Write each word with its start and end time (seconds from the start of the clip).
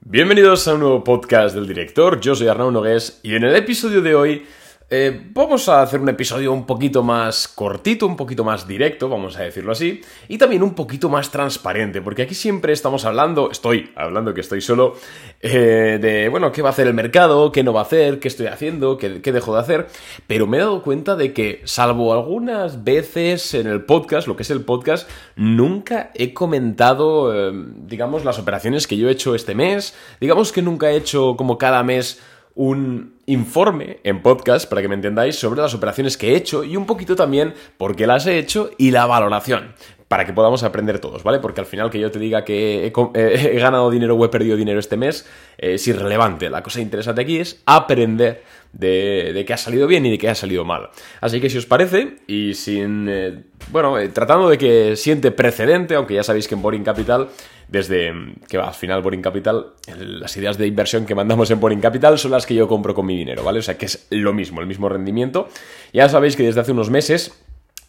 Bienvenidos 0.00 0.66
a 0.68 0.74
un 0.74 0.80
nuevo 0.80 1.02
podcast 1.02 1.54
del 1.54 1.66
director, 1.66 2.20
yo 2.20 2.34
soy 2.34 2.46
Arnaud 2.46 2.72
Nogués 2.72 3.18
y 3.24 3.34
en 3.34 3.42
el 3.42 3.56
episodio 3.56 4.00
de 4.00 4.14
hoy 4.14 4.46
eh, 4.90 5.20
vamos 5.34 5.68
a 5.68 5.82
hacer 5.82 6.00
un 6.00 6.08
episodio 6.08 6.50
un 6.50 6.64
poquito 6.64 7.02
más 7.02 7.46
cortito, 7.46 8.06
un 8.06 8.16
poquito 8.16 8.42
más 8.42 8.66
directo, 8.66 9.10
vamos 9.10 9.36
a 9.36 9.42
decirlo 9.42 9.72
así, 9.72 10.00
y 10.28 10.38
también 10.38 10.62
un 10.62 10.74
poquito 10.74 11.10
más 11.10 11.30
transparente, 11.30 12.00
porque 12.00 12.22
aquí 12.22 12.34
siempre 12.34 12.72
estamos 12.72 13.04
hablando, 13.04 13.50
estoy 13.50 13.90
hablando 13.96 14.32
que 14.32 14.40
estoy 14.40 14.62
solo, 14.62 14.94
eh, 15.42 15.98
de, 16.00 16.30
bueno, 16.30 16.52
qué 16.52 16.62
va 16.62 16.70
a 16.70 16.72
hacer 16.72 16.86
el 16.86 16.94
mercado, 16.94 17.52
qué 17.52 17.62
no 17.62 17.74
va 17.74 17.80
a 17.80 17.82
hacer, 17.82 18.18
qué 18.18 18.28
estoy 18.28 18.46
haciendo, 18.46 18.96
qué, 18.96 19.20
dejo 19.20 19.52
de 19.52 19.60
hacer, 19.60 19.88
pero 20.26 20.46
me 20.46 20.56
he 20.56 20.60
dado 20.60 20.82
cuenta 20.82 21.16
de 21.16 21.34
que, 21.34 21.60
salvo 21.64 22.14
algunas 22.14 22.82
veces 22.82 23.52
en 23.52 23.66
el 23.66 23.84
podcast, 23.84 24.26
lo 24.26 24.36
que 24.36 24.42
es 24.42 24.50
el 24.50 24.64
podcast, 24.64 25.06
nunca 25.36 26.12
he 26.14 26.32
comentado, 26.32 27.34
eh, 27.34 27.52
digamos, 27.84 28.24
las 28.24 28.38
operaciones 28.38 28.86
que 28.86 28.96
yo 28.96 29.10
he 29.10 29.12
hecho 29.12 29.34
este 29.34 29.54
mes, 29.54 29.94
digamos 30.18 30.50
que 30.50 30.62
nunca 30.62 30.90
he 30.90 30.96
hecho 30.96 31.36
como 31.36 31.58
cada 31.58 31.82
mes 31.82 32.22
un 32.58 33.14
informe 33.26 34.00
en 34.02 34.20
podcast, 34.20 34.68
para 34.68 34.82
que 34.82 34.88
me 34.88 34.96
entendáis, 34.96 35.36
sobre 35.36 35.62
las 35.62 35.74
operaciones 35.74 36.16
que 36.16 36.32
he 36.32 36.36
hecho 36.36 36.64
y 36.64 36.76
un 36.76 36.86
poquito 36.86 37.14
también 37.14 37.54
por 37.76 37.94
qué 37.94 38.04
las 38.04 38.26
he 38.26 38.36
hecho 38.36 38.70
y 38.76 38.90
la 38.90 39.06
valoración 39.06 39.74
para 40.08 40.24
que 40.24 40.32
podamos 40.32 40.64
aprender 40.64 40.98
todos, 40.98 41.22
¿vale? 41.22 41.38
Porque 41.38 41.60
al 41.60 41.66
final 41.66 41.88
que 41.88 42.00
yo 42.00 42.10
te 42.10 42.18
diga 42.18 42.44
que 42.44 42.86
he, 42.86 43.58
ganado 43.60 43.90
dinero 43.90 44.16
o 44.16 44.24
he 44.24 44.28
perdido 44.28 44.56
dinero 44.56 44.80
este 44.80 44.96
mes 44.96 45.24
eh, 45.56 45.74
es 45.74 45.86
irrelevante. 45.86 46.50
La 46.50 46.62
cosa 46.62 46.80
interesante 46.80 47.20
aquí 47.20 47.38
es 47.38 47.62
aprender 47.64 48.42
de, 48.72 49.44
que 49.46 49.52
ha 49.52 49.56
salido 49.56 49.86
bien 49.86 50.04
y 50.06 50.10
de 50.10 50.18
que 50.18 50.28
ha 50.28 50.34
salido 50.34 50.64
mal. 50.64 50.88
Así 51.20 51.40
que 51.40 51.48
si 51.48 51.58
os 51.58 51.66
parece, 51.66 52.16
y 52.26 52.54
sin... 52.54 53.06
Eh, 53.08 53.42
bueno, 53.70 53.98
eh, 53.98 54.08
tratando 54.08 54.48
de 54.48 54.58
que 54.58 54.96
siente 54.96 55.30
precedente, 55.30 55.94
aunque 55.94 56.14
ya 56.14 56.24
sabéis 56.24 56.48
que 56.48 56.54
en 56.56 56.62
Boring 56.62 56.84
Capital 56.84 57.28
desde 57.68 58.12
que 58.48 58.58
va, 58.58 58.68
al 58.68 58.74
final 58.74 59.02
Boring 59.02 59.22
Capital, 59.22 59.74
las 59.98 60.36
ideas 60.36 60.56
de 60.58 60.66
inversión 60.66 61.06
que 61.06 61.14
mandamos 61.14 61.50
en 61.50 61.60
Boring 61.60 61.80
Capital 61.80 62.18
son 62.18 62.32
las 62.32 62.46
que 62.46 62.54
yo 62.54 62.66
compro 62.66 62.94
con 62.94 63.06
mi 63.06 63.16
dinero, 63.16 63.44
¿vale? 63.44 63.58
O 63.58 63.62
sea 63.62 63.76
que 63.76 63.86
es 63.86 64.06
lo 64.10 64.32
mismo, 64.32 64.60
el 64.60 64.66
mismo 64.66 64.88
rendimiento. 64.88 65.48
Ya 65.92 66.08
sabéis 66.08 66.34
que 66.34 66.42
desde 66.42 66.60
hace 66.60 66.72
unos 66.72 66.90
meses 66.90 67.44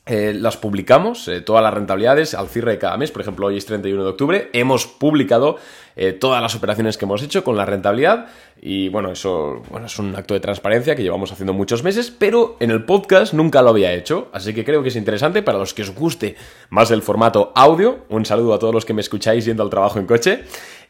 eh, 0.05 0.33
las 0.33 0.57
publicamos, 0.57 1.27
eh, 1.27 1.41
todas 1.41 1.61
las 1.61 1.73
rentabilidades 1.73 2.33
al 2.33 2.47
cierre 2.47 2.71
de 2.71 2.77
cada 2.79 2.97
mes, 2.97 3.11
por 3.11 3.21
ejemplo 3.21 3.45
hoy 3.45 3.57
es 3.57 3.65
31 3.65 4.03
de 4.03 4.09
octubre, 4.09 4.49
hemos 4.53 4.87
publicado 4.87 5.57
eh, 5.95 6.13
todas 6.13 6.41
las 6.41 6.55
operaciones 6.55 6.97
que 6.97 7.05
hemos 7.05 7.21
hecho 7.21 7.43
con 7.43 7.55
la 7.55 7.65
rentabilidad. 7.65 8.27
Y 8.61 8.89
bueno, 8.89 9.11
eso 9.11 9.61
bueno, 9.69 9.85
es 9.85 9.99
un 9.99 10.15
acto 10.15 10.33
de 10.33 10.39
transparencia 10.39 10.95
que 10.95 11.03
llevamos 11.03 11.31
haciendo 11.31 11.53
muchos 11.53 11.83
meses, 11.83 12.09
pero 12.09 12.57
en 12.59 12.71
el 12.71 12.85
podcast 12.85 13.33
nunca 13.33 13.61
lo 13.61 13.69
había 13.69 13.93
hecho, 13.93 14.29
así 14.33 14.53
que 14.53 14.65
creo 14.65 14.81
que 14.81 14.89
es 14.89 14.95
interesante 14.95 15.43
para 15.43 15.59
los 15.59 15.73
que 15.73 15.83
os 15.83 15.93
guste 15.93 16.35
más 16.69 16.89
el 16.89 17.01
formato 17.01 17.51
audio, 17.55 18.05
un 18.09 18.25
saludo 18.25 18.53
a 18.53 18.59
todos 18.59 18.73
los 18.73 18.85
que 18.85 18.93
me 18.93 19.01
escucháis 19.01 19.45
yendo 19.45 19.61
al 19.61 19.69
trabajo 19.69 19.99
en 19.99 20.07
coche. 20.07 20.43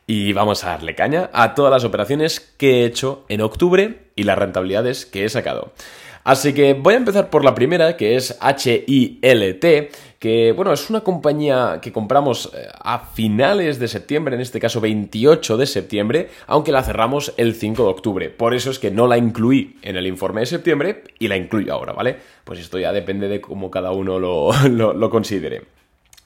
Y 0.08 0.34
vamos 0.34 0.64
a 0.64 0.70
darle 0.70 0.96
caña 0.96 1.30
a 1.34 1.54
todas 1.54 1.72
las 1.72 1.84
operaciones 1.84 2.40
que 2.40 2.82
he 2.82 2.86
hecho 2.86 3.26
en 3.30 3.42
octubre 3.42 4.10
y 4.16 4.24
las 4.24 4.40
rentabilidades 4.40 5.06
que 5.06 5.24
he 5.24 5.30
sacado. 5.30 5.74
Así 6.30 6.54
que 6.54 6.76
voy 6.76 6.94
a 6.94 6.98
empezar 6.98 7.32
por 7.32 7.44
la 7.44 7.56
primera, 7.56 7.98
que 7.98 8.16
es 8.16 8.38
HILT, 8.40 9.66
que 10.20 10.52
bueno, 10.52 10.72
es 10.72 10.88
una 10.92 11.02
compañía 11.02 11.80
que 11.82 11.92
compramos 11.92 12.52
eh, 12.54 12.68
a 12.84 13.00
finales 13.00 13.80
de 13.80 13.88
septiembre, 13.88 14.36
en 14.36 14.42
este 14.42 14.60
caso 14.60 14.80
28 14.80 15.58
de 15.58 15.66
septiembre, 15.66 16.30
aunque 16.46 16.72
la 16.72 16.84
cerramos 16.84 17.34
el 17.38 17.56
5 17.56 17.82
de 17.82 17.90
octubre. 17.90 18.30
Por 18.30 18.54
eso 18.54 18.70
es 18.70 18.78
que 18.78 18.92
no 18.92 19.08
la 19.08 19.18
incluí 19.18 19.78
en 19.82 19.98
el 19.98 20.06
informe 20.06 20.42
de 20.42 20.46
septiembre 20.46 21.04
y 21.18 21.30
la 21.30 21.36
incluyo 21.36 21.74
ahora, 21.74 21.94
¿vale? 21.94 22.18
Pues 22.44 22.60
esto 22.60 22.78
ya 22.78 22.92
depende 22.92 23.28
de 23.28 23.42
cómo 23.42 23.72
cada 23.72 23.90
uno 23.90 24.20
lo, 24.20 24.52
lo 24.70 25.10
considere 25.10 25.79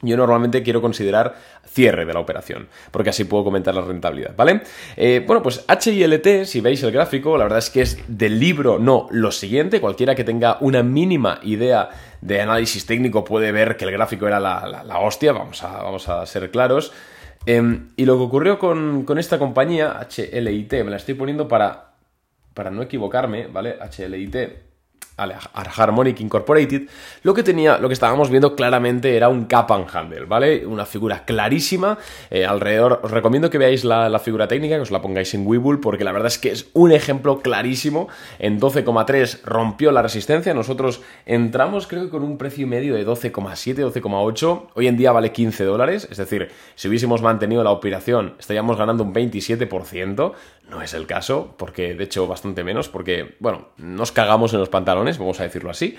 yo 0.03 0.17
normalmente 0.17 0.63
quiero 0.63 0.81
considerar 0.81 1.35
cierre 1.65 2.05
de 2.05 2.13
la 2.13 2.19
operación, 2.19 2.67
porque 2.91 3.09
así 3.09 3.23
puedo 3.23 3.43
comentar 3.43 3.73
la 3.73 3.81
rentabilidad, 3.81 4.35
¿vale? 4.35 4.61
Eh, 4.95 5.23
bueno, 5.25 5.41
pues 5.41 5.65
HILT, 5.67 6.45
si 6.45 6.61
veis 6.61 6.83
el 6.83 6.91
gráfico, 6.91 7.37
la 7.37 7.45
verdad 7.45 7.59
es 7.59 7.69
que 7.69 7.81
es 7.81 7.97
del 8.07 8.39
libro 8.39 8.79
no 8.79 9.07
lo 9.11 9.31
siguiente, 9.31 9.81
cualquiera 9.81 10.15
que 10.15 10.23
tenga 10.23 10.57
una 10.61 10.83
mínima 10.83 11.39
idea 11.43 11.89
de 12.21 12.41
análisis 12.41 12.85
técnico 12.85 13.23
puede 13.23 13.51
ver 13.51 13.77
que 13.77 13.85
el 13.85 13.91
gráfico 13.91 14.27
era 14.27 14.39
la, 14.39 14.99
hostia, 14.99 15.31
vamos 15.31 15.63
a, 15.63 15.81
vamos 15.81 16.07
a 16.09 16.25
ser 16.25 16.51
claros. 16.51 16.91
Em, 17.45 17.89
y 17.97 18.05
lo 18.05 18.17
que 18.17 18.23
ocurrió 18.23 18.59
con, 18.59 19.03
con, 19.03 19.17
esta 19.17 19.37
compañía, 19.37 19.99
HLIT, 19.99 20.71
me 20.83 20.91
la 20.91 20.95
estoy 20.95 21.15
poniendo 21.15 21.47
para, 21.47 21.95
para 22.53 22.71
no 22.71 22.81
equivocarme, 22.81 23.47
¿vale? 23.47 23.75
HLIT 23.81 24.72
Harmonic 25.17 26.19
Incorporated, 26.21 26.83
lo 27.23 27.33
que 27.33 27.43
tenía, 27.43 27.77
lo 27.77 27.87
que 27.87 27.93
estábamos 27.93 28.29
viendo 28.29 28.55
claramente 28.55 29.15
era 29.15 29.29
un 29.29 29.45
cap 29.45 29.71
and 29.71 29.87
handle, 29.93 30.25
¿vale? 30.25 30.65
Una 30.65 30.85
figura 30.85 31.23
clarísima. 31.25 31.97
Eh, 32.29 32.45
alrededor, 32.45 32.99
os 33.03 33.11
recomiendo 33.11 33.49
que 33.49 33.57
veáis 33.57 33.83
la, 33.83 34.19
figura 34.19 34.47
técnica, 34.47 34.75
que 34.75 34.81
os 34.81 34.91
la 34.91 35.01
pongáis 35.01 35.33
en 35.33 35.45
Webull, 35.45 35.79
porque 35.79 36.03
la 36.03 36.11
verdad 36.11 36.27
es 36.27 36.37
que 36.37 36.51
es 36.51 36.67
un 36.73 36.91
ejemplo 36.91 37.41
clarísimo. 37.41 38.07
En 38.39 38.59
12,3 38.59 39.41
rompió 39.43 39.91
la 39.91 40.01
resistencia. 40.01 40.53
Nosotros 40.53 41.01
entramos, 41.25 41.87
creo 41.87 42.03
que 42.03 42.09
con 42.09 42.23
un 42.23 42.37
precio 42.37 42.65
medio 42.67 42.95
de 42.95 43.05
12,7, 43.05 43.91
12,8. 43.91 44.67
Hoy 44.73 44.87
en 44.87 44.97
día 44.97 45.11
vale 45.11 45.31
15 45.31 45.63
dólares. 45.63 46.07
Es 46.09 46.17
decir, 46.17 46.49
si 46.75 46.87
hubiésemos 46.87 47.21
mantenido 47.21 47.63
la 47.63 47.71
operación, 47.71 48.35
estaríamos 48.39 48.77
ganando 48.77 49.03
un 49.03 49.13
27%. 49.13 50.33
No 50.69 50.81
es 50.81 50.93
el 50.93 51.05
caso, 51.05 51.55
porque 51.57 51.93
de 51.93 52.03
hecho 52.03 52.25
bastante 52.27 52.63
menos, 52.63 52.89
porque, 52.89 53.35
bueno, 53.39 53.69
nos 53.77 54.11
cagamos 54.11 54.53
en 54.53 54.59
los 54.59 54.69
pantalones, 54.69 55.17
vamos 55.17 55.39
a 55.39 55.43
decirlo 55.43 55.69
así. 55.69 55.97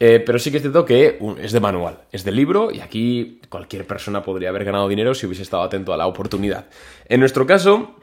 Eh, 0.00 0.22
pero 0.24 0.38
sí 0.38 0.52
que 0.52 0.58
es 0.58 0.62
cierto 0.62 0.84
que 0.84 1.18
es 1.40 1.50
de 1.50 1.58
manual, 1.58 2.02
es 2.12 2.22
de 2.22 2.30
libro 2.30 2.70
y 2.70 2.80
aquí 2.80 3.40
cualquier 3.48 3.84
persona 3.84 4.22
podría 4.22 4.50
haber 4.50 4.64
ganado 4.64 4.88
dinero 4.88 5.12
si 5.12 5.26
hubiese 5.26 5.42
estado 5.42 5.64
atento 5.64 5.92
a 5.92 5.96
la 5.96 6.06
oportunidad. 6.06 6.66
En 7.08 7.18
nuestro 7.18 7.46
caso, 7.46 7.96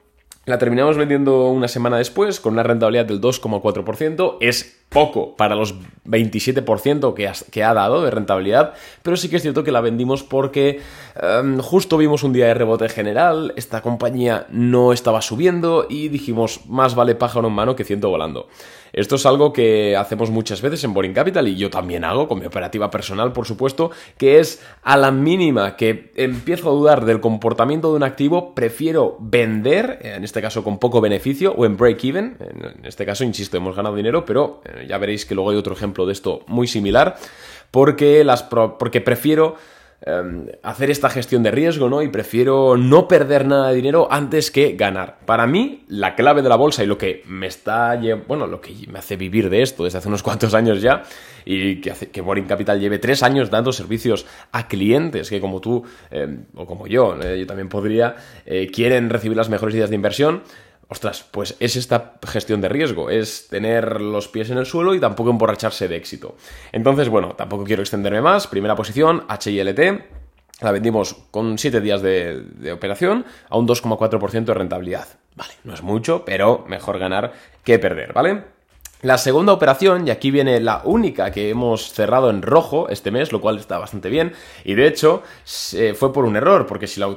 la 0.46 0.58
terminamos 0.60 0.98
vendiendo 0.98 1.50
una 1.50 1.68
semana 1.68 1.98
después 1.98 2.40
con 2.40 2.54
una 2.54 2.64
rentabilidad 2.64 3.06
del 3.06 3.20
2,4%. 3.20 4.38
Es 4.42 4.80
poco 4.90 5.36
para 5.36 5.56
los 5.56 5.76
27% 6.06 7.14
que, 7.16 7.32
que, 7.52 7.64
ha 7.64 7.74
dado 7.74 8.04
de 8.04 8.12
rentabilidad, 8.12 8.74
pero 9.02 9.18
sí 9.18 9.30
que 9.30 9.38
es 9.38 9.42
cierto 9.42 9.64
que 9.64 9.72
la 9.72 9.82
vendimos 9.82 10.24
porque 10.24 10.80
em, 11.20 11.60
justo 11.60 11.98
vimos 11.98 12.24
un 12.24 12.34
día 12.34 12.46
de 12.46 12.54
rebote 12.54 12.88
general, 12.88 13.54
esta 13.56 13.82
compañía 13.82 14.46
no 14.50 14.94
estaba 14.94 15.22
subiendo 15.22 15.88
y 15.90 16.10
dijimos 16.10 16.62
más 16.68 16.94
vale 16.96 17.16
pájaro 17.16 17.48
en 17.48 17.54
mano 17.54 17.76
que 17.76 17.84
ciento 17.84 18.10
volando. 18.10 18.48
Esto 18.96 19.16
es 19.16 19.26
algo 19.26 19.52
que 19.52 19.98
hacemos 19.98 20.32
muchas 20.32 20.62
veces 20.62 20.82
en 20.86 20.94
Boring 20.94 21.14
Capital 21.14 21.50
y 21.50 21.58
yo 21.58 21.70
también 21.70 22.06
hago 22.06 22.30
con 22.30 22.40
mi 22.40 22.46
operativa 22.46 22.90
personal, 22.90 23.34
por 23.34 23.46
supuesto, 23.46 23.92
que 24.18 24.40
es 24.40 24.64
a 24.84 24.96
la 24.96 25.12
mínima 25.12 25.76
que 25.76 26.14
empiezo 26.16 26.70
a 26.70 26.72
dudar 26.72 27.04
del 27.04 27.20
comportamiento 27.20 27.90
de 27.90 27.98
un 27.98 28.04
activo, 28.04 28.56
prefiero 28.56 29.18
vender, 29.20 30.00
en 30.02 30.24
este 30.24 30.42
caso 30.42 30.64
con 30.64 30.80
poco 30.80 31.02
beneficio, 31.02 31.54
o 31.58 31.66
en 31.66 31.76
break-even, 31.76 32.38
en 32.40 32.86
este 32.86 33.06
caso, 33.06 33.26
insisto, 33.26 33.58
hemos 33.58 33.76
ganado 33.76 33.98
dinero, 33.98 34.24
pero 34.24 34.62
eh, 34.64 34.86
ya 34.88 34.98
veréis 34.98 35.26
que 35.26 35.36
luego 35.36 35.50
hay 35.50 35.58
otro 35.58 35.74
ejemplo 35.74 36.06
de 36.06 36.14
esto 36.14 36.46
muy 36.48 36.66
similar, 36.66 37.18
porque, 37.72 38.24
las 38.24 38.44
porque 38.44 39.02
prefiero 39.02 39.58
Em, 40.08 40.46
hacer 40.62 40.92
esta 40.92 41.10
gestión 41.10 41.42
de 41.42 41.50
riesgo, 41.50 41.90
¿no? 41.90 42.04
Y 42.04 42.10
prefiero 42.10 42.78
no 42.78 43.08
perder 43.08 43.48
nada 43.48 43.70
de 43.70 43.76
dinero 43.76 44.08
antes 44.12 44.52
que 44.52 44.74
ganar. 44.74 45.18
Para 45.26 45.48
mí, 45.48 45.84
la 45.88 46.14
clave 46.14 46.44
de 46.44 46.50
la 46.50 46.58
bolsa 46.58 46.84
y 46.84 46.86
lo 46.86 46.96
que 46.96 47.24
me 47.26 47.48
está, 47.48 48.00
bueno, 48.28 48.46
lo 48.46 48.62
que 48.62 48.72
me 48.88 49.00
hace 49.00 49.18
vivir 49.18 49.50
de 49.50 49.64
esto 49.64 49.84
desde 49.84 49.98
hace 49.98 50.08
unos 50.08 50.22
cuantos 50.24 50.54
años 50.54 50.80
ya, 50.80 51.02
y 51.44 51.82
que 51.82 51.90
hace 51.90 52.12
que 52.12 52.22
Boring 52.22 52.46
Capital 52.46 52.80
lleve 52.80 53.00
tres 53.00 53.24
años 53.24 53.50
dando 53.50 53.72
servicios 53.72 54.28
a 54.52 54.68
clientes 54.68 55.28
que 55.28 55.42
como 55.42 55.60
tú, 55.60 55.84
em, 56.12 56.46
o 56.54 56.68
como 56.68 56.86
yo, 56.86 57.20
eh, 57.20 57.40
yo 57.40 57.48
también 57.48 57.68
podría, 57.68 58.16
eh, 58.46 58.70
quieren 58.72 59.10
recibir 59.10 59.36
las 59.36 59.50
mejores 59.50 59.74
ideas 59.74 59.90
de 59.90 59.96
inversión, 59.96 60.44
Ostras, 60.88 61.26
pues 61.32 61.56
es 61.60 61.76
esta 61.76 62.14
gestión 62.28 62.62
de 62.62 62.70
riesgo, 62.70 63.10
es 63.10 63.48
tener 63.48 64.02
los 64.02 64.28
pies 64.28 64.52
en 64.52 64.58
el 64.58 64.66
suelo 64.66 64.94
y 64.94 65.00
tampoco 65.00 65.32
emborracharse 65.32 65.88
de 65.88 65.96
éxito. 65.96 66.36
Entonces, 66.72 67.10
bueno, 67.10 67.36
tampoco 67.36 67.64
quiero 67.64 67.82
extenderme 67.82 68.22
más. 68.22 68.48
Primera 68.48 68.76
posición, 68.76 69.26
HILT. 69.28 69.80
La 70.62 70.72
vendimos 70.72 71.16
con 71.32 71.58
7 71.58 71.82
días 71.82 72.02
de, 72.02 72.42
de 72.42 72.72
operación 72.72 73.26
a 73.50 73.58
un 73.58 73.68
2,4% 73.68 74.46
de 74.46 74.54
rentabilidad. 74.54 75.08
Vale, 75.36 75.54
no 75.64 75.74
es 75.74 75.82
mucho, 75.82 76.24
pero 76.24 76.64
mejor 76.68 76.98
ganar 76.98 77.34
que 77.64 77.78
perder, 77.78 78.14
¿vale? 78.14 78.55
La 79.06 79.20
segunda 79.20 79.54
operación, 79.54 80.08
y 80.08 80.10
aquí 80.10 80.32
viene 80.32 80.60
la 80.60 80.82
única 80.84 81.30
que 81.30 81.52
hemos 81.52 81.94
cerrado 81.94 82.32
en 82.32 82.42
rojo 82.42 82.90
este 82.90 83.12
mes, 83.12 83.32
lo 83.32 83.40
cual 83.40 83.60
está 83.60 83.78
bastante 83.78 84.10
bien, 84.10 84.34
y 84.64 84.74
de 84.74 84.88
hecho 84.88 85.22
fue 85.94 86.12
por 86.12 86.26
un 86.26 86.36
error, 86.36 86.66
porque 86.66 86.88
si 86.88 87.00
la 87.00 87.16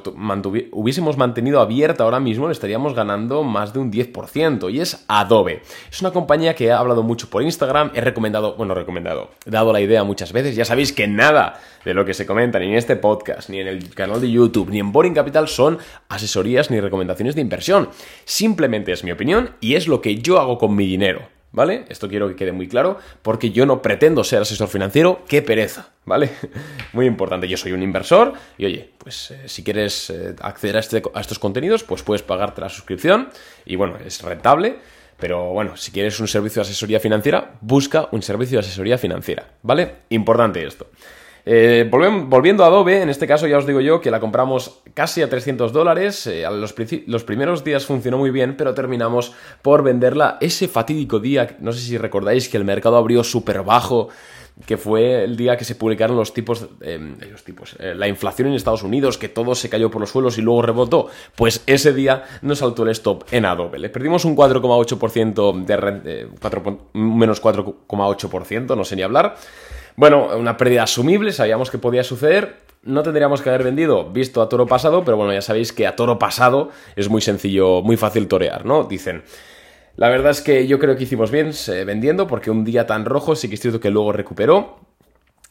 hubiésemos 0.71 1.17
mantenido 1.17 1.59
abierta 1.59 2.03
ahora 2.03 2.19
mismo 2.19 2.45
le 2.45 2.51
estaríamos 2.51 2.93
ganando 2.93 3.41
más 3.41 3.73
de 3.73 3.79
un 3.79 3.91
10%, 3.91 4.71
y 4.71 4.81
es 4.81 5.03
Adobe. 5.07 5.63
Es 5.91 5.99
una 6.01 6.11
compañía 6.11 6.53
que 6.53 6.65
he 6.65 6.71
hablado 6.71 7.01
mucho 7.01 7.27
por 7.27 7.41
Instagram, 7.41 7.89
he 7.95 8.01
recomendado, 8.01 8.53
bueno, 8.55 8.75
recomendado, 8.75 9.31
he 9.47 9.49
dado 9.49 9.73
la 9.73 9.81
idea 9.81 10.03
muchas 10.03 10.31
veces, 10.31 10.55
ya 10.55 10.65
sabéis 10.65 10.93
que 10.93 11.07
nada 11.07 11.59
de 11.85 11.95
lo 11.95 12.05
que 12.05 12.13
se 12.13 12.27
comenta 12.27 12.59
ni 12.59 12.67
en 12.67 12.75
este 12.75 12.97
podcast, 12.97 13.49
ni 13.49 13.61
en 13.61 13.67
el 13.67 13.95
canal 13.95 14.21
de 14.21 14.29
YouTube, 14.29 14.69
ni 14.69 14.77
en 14.77 14.91
Boring 14.91 15.15
Capital 15.15 15.47
son 15.47 15.79
asesorías 16.07 16.69
ni 16.69 16.81
recomendaciones 16.81 17.33
de 17.33 17.41
inversión, 17.41 17.89
simplemente 18.25 18.91
es 18.91 19.03
mi 19.03 19.11
opinión 19.11 19.55
y 19.59 19.73
es 19.73 19.87
lo 19.87 20.01
que 20.01 20.17
yo 20.17 20.39
hago 20.39 20.59
con 20.59 20.75
mi 20.75 20.85
dinero. 20.85 21.38
¿Vale? 21.51 21.85
Esto 21.89 22.07
quiero 22.07 22.27
que 22.27 22.35
quede 22.35 22.51
muy 22.51 22.67
claro, 22.67 22.97
porque 23.21 23.51
yo 23.51 23.65
no 23.65 23.81
pretendo 23.81 24.23
ser 24.23 24.41
asesor 24.41 24.67
financiero, 24.67 25.23
qué 25.27 25.41
pereza, 25.41 25.89
¿vale? 26.05 26.31
Muy 26.93 27.05
importante, 27.05 27.47
yo 27.47 27.57
soy 27.57 27.71
un 27.71 27.83
inversor 27.83 28.33
y 28.57 28.65
oye, 28.65 28.89
pues 28.97 29.31
eh, 29.31 29.47
si 29.47 29.63
quieres 29.63 30.09
eh, 30.09 30.35
acceder 30.41 30.77
a, 30.77 30.79
este, 30.79 31.01
a 31.13 31.21
estos 31.21 31.39
contenidos, 31.39 31.83
pues 31.83 32.03
puedes 32.03 32.21
pagarte 32.21 32.61
la 32.61 32.69
suscripción 32.69 33.29
y 33.65 33.75
bueno, 33.75 33.97
es 34.03 34.21
rentable. 34.21 34.77
Pero 35.19 35.51
bueno, 35.51 35.75
si 35.75 35.91
quieres 35.91 36.17
un 36.21 36.29
servicio 36.29 36.61
de 36.61 36.69
asesoría 36.69 36.99
financiera, 36.99 37.57
busca 37.59 38.07
un 38.11 38.21
servicio 38.21 38.57
de 38.57 38.65
asesoría 38.65 38.97
financiera, 38.97 39.49
¿vale? 39.63 39.95
Importante 40.09 40.65
esto. 40.65 40.87
Eh, 41.51 41.89
volviendo 41.89 42.63
a 42.63 42.67
Adobe, 42.67 43.01
en 43.01 43.09
este 43.09 43.25
caso 43.25 43.47
ya 43.47 43.57
os 43.57 43.65
digo 43.65 43.81
yo 43.81 44.01
que 44.01 44.11
la 44.11 44.19
compramos 44.19 44.83
casi 44.93 45.23
a 45.23 45.29
300 45.31 45.73
dólares. 45.73 46.27
Eh, 46.27 46.43
los, 46.43 46.75
los, 47.07 47.23
primeros 47.23 47.63
días 47.63 47.87
funcionó 47.87 48.19
muy 48.19 48.29
bien, 48.29 48.55
pero 48.55 48.75
terminamos 48.75 49.33
por 49.63 49.81
venderla 49.81 50.37
ese 50.41 50.67
fatídico 50.67 51.19
día. 51.19 51.57
No 51.59 51.71
sé 51.71 51.79
si 51.79 51.97
recordáis 51.97 52.49
que 52.49 52.57
el 52.57 52.65
mercado 52.65 52.97
abrió 52.97 53.23
súper 53.23 53.63
bajo 53.63 54.09
que 54.65 54.77
fue 54.77 55.23
el 55.23 55.37
día 55.37 55.57
que 55.57 55.63
se 55.63 55.75
publicaron 55.75 56.17
los 56.17 56.33
tipos, 56.33 56.67
eh, 56.81 56.99
los 57.31 57.43
tipos 57.43 57.75
la 57.79 58.07
inflación 58.07 58.49
en 58.49 58.55
Estados 58.55 58.83
Unidos, 58.83 59.17
que 59.17 59.29
todo 59.29 59.55
se 59.55 59.69
cayó 59.69 59.89
por 59.89 60.01
los 60.01 60.09
suelos 60.09 60.37
y 60.37 60.41
luego 60.41 60.61
rebotó, 60.61 61.07
pues 61.35 61.63
ese 61.65 61.93
día 61.93 62.23
nos 62.41 62.59
saltó 62.59 62.83
el 62.83 62.89
stop 62.89 63.23
en 63.31 63.45
Adobe. 63.45 63.79
Le 63.79 63.89
perdimos 63.89 64.25
un 64.25 64.35
4,8% 64.35 65.65
de, 65.65 66.27
4, 66.39 66.79
menos 66.93 67.41
4,8%, 67.41 68.75
no 68.75 68.83
sé 68.83 68.95
ni 68.95 69.01
hablar. 69.01 69.35
Bueno, 69.95 70.29
una 70.37 70.57
pérdida 70.57 70.83
asumible, 70.83 71.31
sabíamos 71.31 71.69
que 71.69 71.77
podía 71.77 72.03
suceder. 72.03 72.67
No 72.83 73.03
tendríamos 73.03 73.41
que 73.41 73.49
haber 73.49 73.63
vendido 73.63 74.09
visto 74.09 74.41
a 74.41 74.47
toro 74.47 74.65
pasado, 74.65 75.03
pero 75.03 75.17
bueno, 75.17 75.33
ya 75.33 75.41
sabéis 75.41 75.73
que 75.73 75.85
a 75.85 75.97
toro 75.97 76.17
pasado 76.17 76.69
es 76.95 77.09
muy 77.09 77.21
sencillo, 77.21 77.81
muy 77.81 77.97
fácil 77.97 78.27
torear, 78.27 78.65
¿no? 78.65 78.85
Dicen. 78.85 79.23
La 79.99 80.07
verdad 80.07 80.31
es 80.31 80.39
que 80.39 80.65
yo 80.65 80.79
creo 80.79 80.95
que 80.95 81.03
hicimos 81.03 81.29
bien 81.29 81.51
eh, 81.67 81.83
vendiendo, 81.83 82.25
porque 82.25 82.49
un 82.49 82.63
día 82.63 82.87
tan 82.87 83.03
rojo 83.03 83.35
sí 83.35 83.49
que 83.49 83.55
es 83.55 83.61
cierto 83.61 83.81
que 83.81 83.89
luego 83.89 84.13
recuperó. 84.13 84.79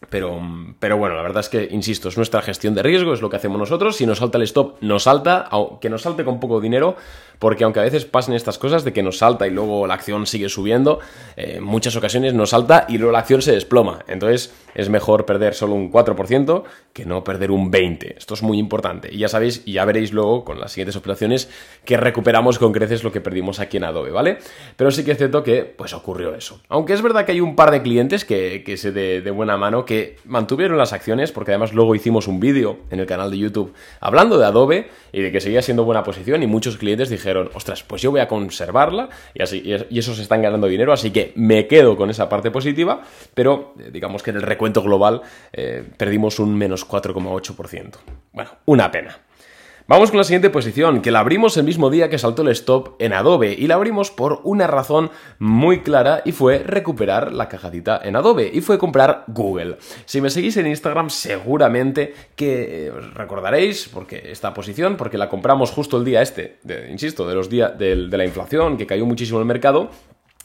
Pero, 0.09 0.41
pero 0.79 0.97
bueno, 0.97 1.17
la 1.17 1.23
verdad 1.23 1.41
es 1.41 1.51
que, 1.51 1.69
insisto, 1.71 2.09
es 2.09 2.17
nuestra 2.17 2.41
gestión 2.41 2.75
de 2.75 2.83
riesgo, 2.83 3.13
es 3.13 3.21
lo 3.21 3.29
que 3.29 3.37
hacemos 3.37 3.59
nosotros. 3.59 3.97
Si 3.97 4.07
nos 4.07 4.21
salta 4.21 4.39
el 4.39 4.45
stop, 4.45 4.81
nos 4.81 5.03
salta, 5.03 5.41
aunque 5.51 5.91
nos 5.91 6.01
salte 6.01 6.25
con 6.25 6.41
poco 6.41 6.63
dinero, 6.63 6.97
porque 7.39 7.65
aunque 7.65 7.81
a 7.81 7.85
veces 7.85 8.05
pasen 8.05 8.35
estas 8.35 8.59
cosas 8.59 8.85
de 8.85 8.93
que 8.93 9.03
nos 9.03 9.19
salta 9.19 9.47
y 9.47 9.51
luego 9.51 9.87
la 9.87 9.95
acción 9.95 10.27
sigue 10.27 10.49
subiendo, 10.49 10.99
eh, 11.37 11.55
en 11.57 11.65
muchas 11.65 11.97
ocasiones 11.97 12.35
nos 12.35 12.51
salta 12.51 12.87
y 12.89 12.99
luego 12.99 13.13
la 13.13 13.21
acción 13.21 13.43
se 13.43 13.53
desploma. 13.53 14.05
Entonces 14.09 14.53
es 14.75 14.89
mejor 14.89 15.25
perder 15.25 15.55
solo 15.55 15.75
un 15.75 15.93
4% 15.93 16.65
que 16.93 17.05
no 17.05 17.25
perder 17.25 17.51
un 17.51 17.71
20%. 17.71 18.15
Esto 18.17 18.35
es 18.35 18.43
muy 18.43 18.59
importante. 18.59 19.09
Y 19.13 19.19
ya 19.19 19.29
sabéis, 19.29 19.63
y 19.65 19.75
ya 19.75 19.85
veréis 19.85 20.13
luego 20.13 20.45
con 20.45 20.61
las 20.61 20.73
siguientes 20.73 20.97
operaciones 20.97 21.49
que 21.85 21.97
recuperamos 21.97 22.59
con 22.59 22.73
creces 22.73 23.05
lo 23.05 23.13
que 23.13 23.21
perdimos 23.21 23.61
aquí 23.61 23.77
en 23.77 23.85
Adobe, 23.85 24.11
¿vale? 24.11 24.39
Pero 24.77 24.91
sí 24.91 25.05
que 25.05 25.13
es 25.13 25.19
cierto 25.19 25.43
que 25.43 25.63
pues 25.65 25.95
ocurrió 25.95 26.35
eso. 26.35 26.61
Aunque 26.69 26.93
es 26.93 27.03
verdad 27.03 27.25
que 27.25 27.33
hay 27.33 27.41
un 27.41 27.57
par 27.57 27.71
de 27.71 27.83
clientes 27.83 28.25
que, 28.25 28.63
que 28.65 28.77
se 28.77 28.93
de, 28.93 29.21
de 29.21 29.31
buena 29.31 29.57
mano 29.57 29.85
que 29.85 30.17
mantuvieron 30.25 30.79
las 30.79 30.93
acciones, 30.93 31.33
porque 31.33 31.53
además 31.53 31.73
luego 31.73 31.95
hicimos 31.95 32.27
un 32.27 32.41
vídeo 32.41 32.79
en 32.91 33.01
el 33.01 33.07
canal 33.07 33.31
de 33.31 33.39
YouTube 33.39 33.73
hablando 34.01 34.39
de 34.39 34.47
Adobe 34.47 34.89
y 35.13 35.23
de 35.23 35.33
que 35.33 35.41
seguía 35.41 35.63
siendo 35.63 35.85
buena 35.85 36.03
posición 36.03 36.43
y 36.43 36.47
muchos 36.47 36.77
clientes 36.77 37.09
dijeron 37.09 37.28
dijeron, 37.29 37.51
ostras, 37.55 37.83
pues 37.83 38.03
yo 38.03 38.11
voy 38.11 38.21
a 38.21 38.29
conservarla 38.29 39.09
y, 39.35 39.43
así, 39.43 39.63
y 39.65 39.99
esos 39.99 40.19
están 40.19 40.43
ganando 40.43 40.67
dinero, 40.67 40.93
así 40.93 41.11
que 41.11 41.33
me 41.37 41.67
quedo 41.67 41.97
con 41.97 42.11
esa 42.11 42.29
parte 42.29 42.51
positiva, 42.51 43.03
pero 43.35 43.75
eh, 43.79 43.91
digamos 43.93 44.23
que 44.23 44.31
en 44.31 44.37
el 44.37 44.43
recuento 44.43 44.83
global 44.83 45.23
eh, 45.53 45.85
perdimos 45.97 46.39
un 46.39 46.57
menos 46.57 46.89
4,8%. 46.89 47.97
Bueno, 48.33 48.51
una 48.67 48.91
pena. 48.91 49.19
Vamos 49.91 50.11
con 50.11 50.19
la 50.19 50.25
siguiente 50.25 50.51
posición, 50.51 51.01
que 51.01 51.11
la 51.11 51.21
abrimos 51.21 51.57
el 51.57 51.65
mismo 51.65 51.89
día 51.89 52.11
que 52.11 52.19
saltó 52.19 52.43
el 52.43 52.49
stop 52.49 52.97
en 52.99 53.15
Adobe 53.15 53.55
y 53.55 53.69
la 53.69 53.77
abrimos 53.77 54.11
por 54.11 54.43
una 54.45 54.67
razón 54.67 55.11
muy 55.39 55.81
clara 55.81 56.21
y 56.27 56.33
fue 56.33 56.59
recuperar 56.59 57.33
la 57.33 57.49
cajadita 57.49 57.99
en 58.05 58.15
Adobe 58.15 58.51
y 58.53 58.61
fue 58.61 58.77
comprar 58.77 59.25
Google. 59.29 59.79
Si 60.05 60.21
me 60.21 60.29
seguís 60.29 60.59
en 60.59 60.67
Instagram 60.67 61.09
seguramente 61.09 62.13
que 62.37 62.93
os 62.95 63.15
recordaréis 63.15 63.89
porque 63.89 64.31
esta 64.31 64.53
posición, 64.53 64.99
porque 64.99 65.17
la 65.17 65.31
compramos 65.31 65.71
justo 65.71 65.97
el 65.97 66.05
día 66.05 66.21
este, 66.21 66.59
insisto, 66.91 67.27
de 67.27 67.35
los 67.35 67.49
días 67.49 67.79
de, 67.79 68.09
de 68.09 68.17
la 68.19 68.27
inflación 68.27 68.77
que 68.77 68.87
cayó 68.87 69.07
muchísimo 69.07 69.39
el 69.39 69.47
mercado 69.47 69.89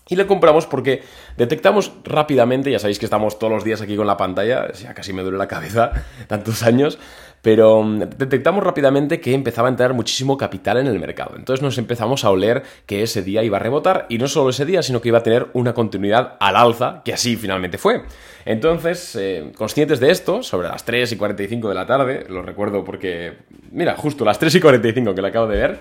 y 0.08 0.16
le 0.16 0.28
compramos 0.28 0.68
porque 0.68 1.02
detectamos 1.38 1.94
rápidamente, 2.04 2.70
ya 2.70 2.80
sabéis 2.80 3.00
que 3.00 3.06
estamos 3.06 3.40
todos 3.40 3.54
los 3.54 3.64
días 3.64 3.82
aquí 3.82 3.96
con 3.96 4.06
la 4.06 4.18
pantalla, 4.18 4.72
ya 4.74 4.94
casi 4.94 5.14
me 5.14 5.22
duele 5.22 5.38
la 5.38 5.48
cabeza, 5.48 5.92
tantos 6.28 6.62
años, 6.64 7.00
pero 7.44 7.84
mm, 7.84 8.00
detectamos 8.18 8.64
rápidamente 8.64 9.20
que 9.20 9.36
empezaba 9.36 9.68
a 9.68 9.72
entrar 9.72 9.94
muchísimo 9.94 10.38
capital 10.38 10.78
en 10.78 10.88
el 10.88 11.00
mercado. 11.00 11.36
Entonces 11.36 11.62
nos 11.62 11.78
empezamos 11.78 12.24
a 12.24 12.32
oler 12.32 12.64
que 12.88 13.04
ese 13.04 13.22
día 13.22 13.44
iba 13.44 13.58
a 13.58 13.60
rebotar 13.60 14.08
y 14.10 14.18
no 14.18 14.28
solo 14.28 14.50
ese 14.50 14.66
día, 14.66 14.82
sino 14.82 15.02
que 15.02 15.10
iba 15.10 15.20
a 15.20 15.24
tener 15.24 15.48
una 15.54 15.74
continuidad 15.74 16.38
al 16.40 16.56
alza, 16.56 17.02
que 17.06 17.14
así 17.14 17.36
finalmente 17.36 17.78
fue. 17.78 18.02
Entonces, 18.46 19.16
eh, 19.18 19.52
conscientes 19.56 20.00
de 20.00 20.10
esto, 20.10 20.42
sobre 20.42 20.70
las 20.70 20.84
3 20.86 21.12
y 21.12 21.18
45 21.18 21.70
de 21.70 21.76
la 21.76 21.86
tarde, 21.86 22.26
lo 22.30 22.42
recuerdo 22.42 22.84
porque, 22.84 23.34
mira, 23.72 23.96
justo 23.96 24.26
las 24.26 24.40
3 24.40 24.56
y 24.56 24.60
45 24.62 25.14
que 25.14 25.22
le 25.22 25.28
acabo 25.28 25.48
de 25.48 25.58
ver, 25.58 25.80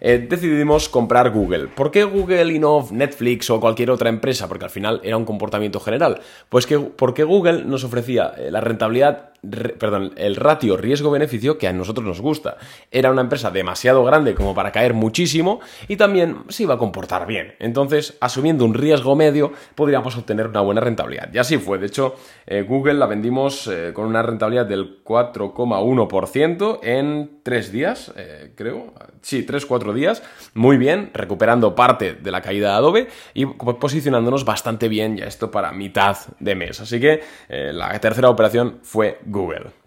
eh, 0.00 0.26
decidimos 0.28 0.88
comprar 0.88 1.30
Google. 1.30 1.68
¿Por 1.68 1.90
qué 1.90 2.04
Google 2.04 2.52
y 2.52 2.58
no 2.58 2.86
Netflix 2.90 3.50
o 3.50 3.60
cualquier 3.60 3.90
otra 3.90 4.08
empresa? 4.08 4.48
Porque 4.48 4.64
al 4.64 4.70
final 4.70 5.00
era 5.04 5.16
un 5.16 5.24
comportamiento 5.24 5.78
general. 5.78 6.20
Pues 6.48 6.66
que 6.66 6.78
porque 6.80 7.22
Google 7.22 7.64
nos 7.64 7.84
ofrecía 7.84 8.32
eh, 8.36 8.50
la 8.50 8.60
rentabilidad 8.60 9.31
perdón, 9.78 10.12
el 10.16 10.36
ratio 10.36 10.76
riesgo-beneficio 10.76 11.58
que 11.58 11.68
a 11.68 11.72
nosotros 11.72 12.06
nos 12.06 12.20
gusta. 12.20 12.56
Era 12.90 13.10
una 13.10 13.22
empresa 13.22 13.50
demasiado 13.50 14.04
grande 14.04 14.34
como 14.34 14.54
para 14.54 14.72
caer 14.72 14.94
muchísimo 14.94 15.60
y 15.88 15.96
también 15.96 16.38
se 16.48 16.62
iba 16.64 16.74
a 16.74 16.78
comportar 16.78 17.26
bien. 17.26 17.54
Entonces, 17.58 18.16
asumiendo 18.20 18.64
un 18.64 18.74
riesgo 18.74 19.16
medio, 19.16 19.52
podríamos 19.74 20.16
obtener 20.16 20.48
una 20.48 20.60
buena 20.60 20.80
rentabilidad. 20.80 21.32
Y 21.32 21.38
así 21.38 21.58
fue. 21.58 21.78
De 21.78 21.86
hecho, 21.86 22.14
eh, 22.46 22.62
Google 22.62 22.94
la 22.94 23.06
vendimos 23.06 23.70
con 23.94 24.06
una 24.06 24.22
rentabilidad 24.22 24.66
del 24.66 25.02
4,1% 25.04 26.80
en 26.82 27.40
tres 27.42 27.72
días, 27.72 28.12
creo. 28.54 28.92
Sí, 29.22 29.46
3-4 29.46 29.92
días, 29.92 30.22
muy 30.54 30.76
bien, 30.76 31.10
recuperando 31.14 31.76
parte 31.76 32.14
de 32.14 32.30
la 32.32 32.42
caída 32.42 32.70
de 32.70 32.74
Adobe 32.74 33.08
y 33.34 33.46
posicionándonos 33.46 34.44
bastante 34.44 34.88
bien 34.88 35.16
ya 35.16 35.26
esto 35.26 35.50
para 35.50 35.72
mitad 35.72 36.16
de 36.40 36.54
mes. 36.56 36.80
Así 36.80 36.98
que 36.98 37.22
eh, 37.48 37.72
la 37.72 37.96
tercera 38.00 38.28
operación 38.30 38.80
fue 38.82 39.20
Google. 39.32 39.82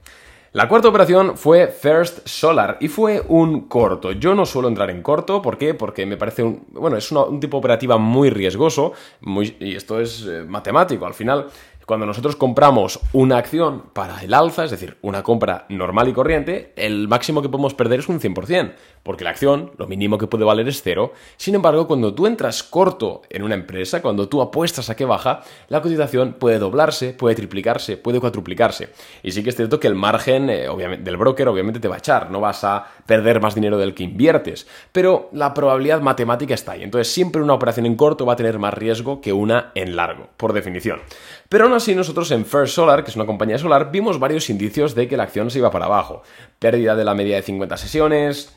La 0.56 0.70
cuarta 0.70 0.88
operación 0.88 1.36
fue 1.36 1.68
First 1.68 2.26
Solar 2.26 2.78
y 2.80 2.88
fue 2.88 3.22
un 3.28 3.68
corto. 3.68 4.14
Yo 4.14 4.34
no 4.36 4.46
suelo 4.46 4.70
entrar 4.70 4.90
en 4.90 5.02
corto, 5.02 5.42
¿por 5.42 5.58
qué? 5.58 5.74
Porque 5.74 6.06
me 6.06 6.16
parece 6.16 6.44
un, 6.44 6.66
bueno, 6.72 6.96
es 6.96 7.12
un 7.12 7.42
tipo 7.42 7.58
de 7.58 7.60
operativa 7.60 7.98
muy 7.98 8.30
riesgoso 8.30 8.94
muy, 9.20 9.58
y 9.60 9.76
esto 9.76 10.00
es 10.00 10.26
eh, 10.26 10.46
matemático. 10.48 11.06
Al 11.06 11.14
final, 11.14 11.48
cuando 11.86 12.06
nosotros 12.06 12.36
compramos 12.36 13.00
una 13.14 13.38
acción 13.38 13.84
para 13.94 14.24
el 14.24 14.34
alza, 14.34 14.66
es 14.66 14.72
decir, 14.72 14.98
una 15.02 15.24
compra 15.24 15.66
normal 15.70 16.08
y 16.08 16.14
corriente, 16.14 16.74
el 16.76 17.08
máximo 17.08 17.42
que 17.42 17.50
podemos 17.50 17.74
perder 17.74 18.00
es 18.00 18.10
un 18.10 18.20
100%, 18.20 18.74
porque 19.04 19.24
la 19.24 19.30
acción, 19.30 19.72
lo 19.78 19.88
mínimo 19.88 20.18
que 20.18 20.28
puede 20.28 20.46
valer 20.46 20.68
es 20.68 20.82
cero. 20.82 21.14
Sin 21.38 21.54
embargo, 21.54 21.88
cuando 21.88 22.14
tú 22.16 22.26
entras 22.26 22.64
corto 22.64 23.22
en 23.30 23.44
una 23.44 23.54
empresa, 23.54 24.02
cuando 24.02 24.28
tú 24.28 24.42
apuestas 24.42 24.90
a 24.90 24.96
que 24.96 25.06
baja, 25.06 25.42
la 25.70 25.82
cotización 25.82 26.34
puede 26.40 26.58
doblarse, 26.58 27.14
puede 27.14 27.36
triplicarse, 27.36 27.98
puede 27.98 28.20
cuatruplicarse. 28.20 28.90
Y 29.22 29.32
sí 29.32 29.44
que 29.44 29.52
es 29.52 29.56
cierto 29.56 29.80
que 29.80 29.88
el 29.88 29.96
margen 29.96 30.50
eh, 30.50 30.68
del 31.00 31.18
broker 31.18 31.48
obviamente 31.48 31.80
te 31.80 31.88
va 31.88 31.96
a 31.96 32.00
echar, 32.00 32.32
no 32.32 32.40
vas 32.40 32.64
a 32.64 32.88
perder 33.06 33.40
más 33.40 33.54
dinero 33.54 33.78
del 33.78 33.94
que 33.94 34.04
inviertes, 34.04 34.68
pero 34.92 35.30
la 35.34 35.54
probabilidad 35.54 36.02
matemática 36.02 36.56
está 36.56 36.72
ahí. 36.72 36.84
Entonces, 36.84 37.14
siempre 37.14 37.44
una 37.44 37.54
operación 37.54 37.86
en 37.86 37.96
corto 37.96 38.26
va 38.26 38.34
a 38.34 38.38
tener 38.38 38.58
más 38.58 38.74
riesgo 38.74 39.22
que 39.22 39.34
una 39.34 39.72
en 39.76 39.96
largo, 39.96 40.30
por 40.38 40.54
definición. 40.54 41.00
Pero 41.48 41.66
aún 41.66 41.75
así 41.76 41.96
nosotros 41.96 42.32
en 42.32 42.46
First 42.46 42.76
Solar, 42.76 43.04
que 43.04 43.12
es 43.12 43.16
una 43.16 43.26
compañía 43.26 43.58
solar, 43.58 43.92
vimos 43.92 44.20
varios 44.20 44.50
indicios 44.50 44.96
de 44.96 45.08
que 45.08 45.18
la 45.18 45.24
acción 45.24 45.52
se 45.52 45.60
iba 45.60 45.72
para 45.72 45.86
abajo. 45.86 46.24
Pérdida 46.60 46.96
de 46.96 47.06
la 47.06 47.14
media 47.14 47.36
de 47.36 47.42
50 47.42 47.78
sesiones, 47.78 48.56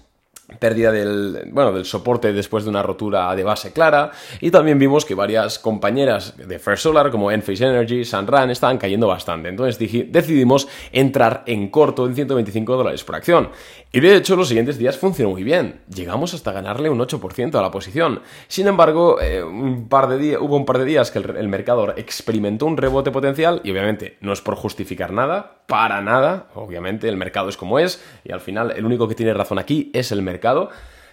pérdida 0.58 0.90
del, 0.90 1.50
bueno, 1.52 1.72
del 1.72 1.84
soporte 1.84 2.32
después 2.32 2.64
de 2.64 2.70
una 2.70 2.82
rotura 2.82 3.34
de 3.36 3.44
base 3.44 3.72
clara 3.72 4.12
y 4.40 4.50
también 4.50 4.78
vimos 4.78 5.04
que 5.04 5.14
varias 5.14 5.58
compañeras 5.58 6.36
de 6.36 6.58
First 6.58 6.84
Solar 6.84 7.10
como 7.10 7.30
Enphase 7.30 7.66
Energy, 7.66 8.04
Sunrun 8.04 8.50
estaban 8.50 8.78
cayendo 8.78 9.06
bastante. 9.06 9.50
Entonces 9.50 9.78
decidimos 10.10 10.66
entrar 10.90 11.42
en 11.46 11.68
corto 11.68 12.06
en 12.06 12.14
125 12.14 12.76
dólares 12.76 13.04
por 13.04 13.16
acción. 13.16 13.50
Y 13.92 14.00
de 14.00 14.16
hecho 14.16 14.36
los 14.36 14.48
siguientes 14.48 14.78
días 14.78 14.96
funcionó 14.96 15.30
muy 15.30 15.44
bien. 15.44 15.80
Llegamos 15.94 16.32
hasta 16.32 16.52
ganarle 16.52 16.88
un 16.88 16.98
8% 16.98 17.54
a 17.54 17.62
la 17.62 17.70
posición. 17.70 18.22
Sin 18.46 18.66
embargo, 18.66 19.20
eh, 19.20 19.42
un 19.42 19.88
par 19.88 20.08
de 20.08 20.18
días, 20.18 20.40
hubo 20.40 20.56
un 20.56 20.64
par 20.64 20.78
de 20.78 20.86
días 20.86 21.10
que 21.10 21.18
el, 21.18 21.36
el 21.36 21.48
mercado 21.48 21.94
experimentó 21.96 22.64
un 22.66 22.76
rebote 22.76 23.10
potencial 23.10 23.60
y 23.64 23.70
obviamente 23.70 24.16
no 24.20 24.32
es 24.32 24.40
por 24.40 24.56
justificar 24.56 25.12
nada, 25.12 25.58
para 25.66 26.00
nada, 26.00 26.46
obviamente 26.54 27.08
el 27.08 27.16
mercado 27.18 27.50
es 27.50 27.56
como 27.58 27.78
es 27.78 28.02
y 28.24 28.32
al 28.32 28.40
final 28.40 28.72
el 28.74 28.86
único 28.86 29.06
que 29.06 29.14
tiene 29.14 29.34
razón 29.34 29.58
aquí 29.58 29.90
es 29.92 30.12
el 30.12 30.22
mercado 30.22 30.37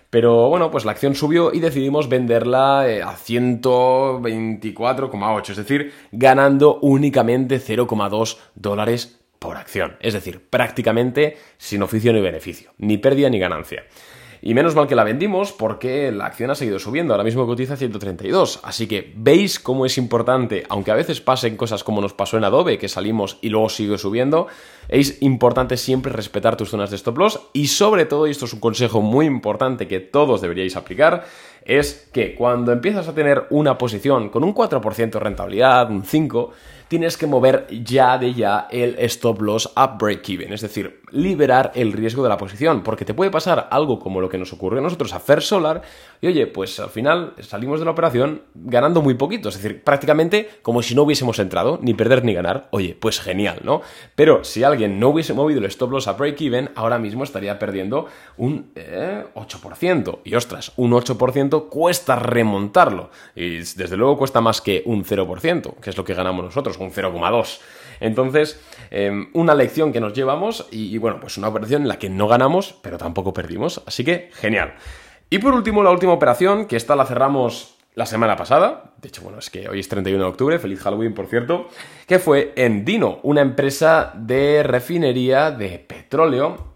pero 0.10 0.50
bueno, 0.50 0.72
pues 0.72 0.86
la 0.86 0.92
acción 0.92 1.14
subió 1.14 1.54
y 1.54 1.60
decidimos 1.60 2.08
venderla 2.08 2.88
eh, 2.88 3.04
a 3.04 3.18
124,8, 3.18 5.50
es 5.50 5.58
decir, 5.58 5.92
ganando 6.14 6.80
únicamente 6.82 7.60
0,2 7.60 8.38
dólares 8.56 9.20
por 9.40 9.58
acción. 9.58 9.98
Es 10.00 10.14
decir, 10.14 10.48
prácticamente 10.50 11.36
sin 11.58 11.84
oficio 11.84 12.14
ni 12.14 12.22
beneficio, 12.22 12.72
ni 12.78 12.98
pérdida 12.98 13.30
ni 13.30 13.40
ganancia. 13.40 13.84
Y 14.42 14.54
menos 14.54 14.76
mal 14.76 14.88
que 14.88 14.96
la 14.96 15.04
vendimos 15.04 15.52
porque 15.52 16.12
la 16.12 16.26
acción 16.26 16.52
ha 16.52 16.56
seguido 16.56 16.80
subiendo, 16.80 17.14
ahora 17.14 17.24
mismo 17.24 17.46
cotiza 17.46 17.76
132. 17.76 18.60
Así 18.64 18.88
que 18.88 19.14
veis 19.16 19.60
cómo 19.60 19.86
es 19.86 19.98
importante, 19.98 20.64
aunque 20.70 20.92
a 20.92 20.96
veces 20.96 21.22
pasen 21.22 21.58
cosas 21.58 21.84
como 21.84 22.02
nos 22.02 22.14
pasó 22.14 22.38
en 22.38 22.44
Adobe, 22.44 22.78
que 22.78 22.90
salimos 22.90 23.38
y 23.42 23.50
luego 23.50 23.70
sigue 23.70 23.98
subiendo, 23.98 24.48
es 24.88 25.22
importante 25.22 25.78
siempre 25.78 26.12
respetar 26.12 26.58
tus 26.58 26.70
zonas 26.70 26.90
de 26.90 26.98
stop 26.98 27.18
loss 27.18 27.40
y 27.54 27.68
sobre 27.68 28.06
todo, 28.06 28.28
y 28.28 28.32
esto 28.32 28.46
es 28.46 28.54
un 28.54 28.60
consejo 28.60 29.02
muy 29.02 29.26
importante 29.26 29.88
que 29.88 30.00
todos 30.00 30.42
deberíais 30.42 30.76
aplicar, 30.76 31.26
es 31.66 32.10
que 32.14 32.36
cuando 32.36 32.72
empiezas 32.72 33.08
a 33.08 33.16
tener 33.16 33.48
una 33.50 33.78
posición 33.78 34.30
con 34.30 34.44
un 34.44 34.54
4% 34.54 35.12
de 35.12 35.20
rentabilidad, 35.20 35.90
un 35.90 36.04
5%, 36.04 36.52
tienes 36.88 37.18
que 37.18 37.28
mover 37.28 37.68
ya 37.84 38.18
de 38.18 38.34
ya 38.34 38.68
el 38.70 38.96
stop 39.00 39.42
loss 39.42 39.72
a 39.76 39.88
break-even, 39.98 40.54
es 40.54 40.62
decir, 40.62 41.02
liberar 41.12 41.72
el 41.76 41.94
riesgo 41.94 42.24
de 42.24 42.30
la 42.30 42.38
posición, 42.38 42.84
porque 42.84 43.06
te 43.06 43.14
puede 43.14 43.32
pasar 43.32 43.68
algo 43.72 44.00
como 44.00 44.22
lo 44.22 44.30
que 44.30 44.38
nos 44.38 44.54
ocurrió 44.54 44.80
a 44.80 44.84
nosotros 44.84 45.14
a 45.14 45.20
First 45.20 45.48
Solar, 45.48 45.82
y 46.22 46.28
oye, 46.28 46.48
pues 46.48 46.80
al 46.80 46.90
final 46.90 47.34
salimos 47.40 47.80
de 47.80 47.86
la 47.86 47.92
operación 47.92 48.44
ganando 48.54 49.02
muy 49.02 49.16
poquito, 49.16 49.50
es 49.50 49.56
decir, 49.56 49.84
prácticamente 49.84 50.50
como 50.62 50.82
si 50.84 50.96
no 50.96 51.04
hubiésemos 51.04 51.40
entrado, 51.40 51.80
ni 51.82 51.94
perder 51.94 52.24
ni 52.24 52.34
ganar, 52.34 52.68
oye, 52.72 52.96
pues 53.00 53.20
genial, 53.20 53.62
¿no? 53.64 53.82
Pero 54.16 54.44
si 54.44 54.64
alguien 54.64 55.00
no 55.00 55.10
hubiese 55.10 55.34
movido 55.34 55.60
el 55.60 55.66
stop 55.66 55.92
loss 55.92 56.08
a 56.08 56.14
break-even, 56.14 56.70
ahora 56.76 57.00
mismo 57.00 57.24
estaría 57.24 57.58
perdiendo 57.58 58.08
un 58.38 58.72
8%, 58.76 58.76
eh, 58.76 60.20
y 60.24 60.36
ostras, 60.36 60.72
un 60.76 60.92
8% 60.92 61.55
cuesta 61.64 62.16
remontarlo, 62.16 63.10
y 63.36 63.58
desde 63.58 63.98
luego 63.98 64.18
cuesta 64.18 64.42
más 64.42 64.62
que 64.62 64.84
un 64.86 65.04
0%, 65.04 65.76
que 65.82 65.90
es 65.90 65.98
lo 65.98 66.06
que 66.06 66.14
ganamos 66.14 66.46
nosotros 66.46 66.78
un 66.78 66.92
0,2. 66.92 67.60
Entonces, 68.00 68.62
em, 68.92 69.30
una 69.34 69.56
lección 69.56 69.92
que 69.92 70.00
nos 70.00 70.14
llevamos 70.14 70.68
y, 70.72 70.98
bueno, 70.98 71.20
pues 71.20 71.38
una 71.38 71.48
operación 71.48 71.84
en 71.84 71.88
la 71.88 71.98
que 71.98 72.10
no 72.10 72.28
ganamos, 72.28 72.76
pero 72.82 72.98
tampoco 72.98 73.34
perdimos. 73.34 73.82
Así 73.86 74.04
que, 74.04 74.30
genial. 74.34 74.76
Y 75.30 75.40
por 75.40 75.54
último, 75.54 75.84
la 75.84 75.92
última 75.92 76.14
operación, 76.14 76.66
que 76.66 76.76
esta 76.76 76.96
la 76.96 77.06
cerramos 77.06 77.78
la 77.96 78.06
semana 78.06 78.36
pasada, 78.36 78.94
de 79.02 79.08
hecho, 79.08 79.22
bueno, 79.22 79.40
es 79.40 79.50
que 79.50 79.70
hoy 79.70 79.80
es 79.80 79.88
31 79.88 80.22
de 80.22 80.30
octubre, 80.30 80.60
feliz 80.60 80.82
Halloween, 80.82 81.14
por 81.14 81.28
cierto, 81.28 81.70
que 82.08 82.20
fue 82.20 82.52
en 82.58 82.84
Dino, 82.84 83.20
una 83.24 83.42
empresa 83.42 84.12
de 84.16 84.64
refinería 84.64 85.52
de 85.52 85.80
petróleo 85.80 86.75